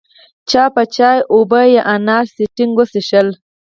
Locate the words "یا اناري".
1.73-2.29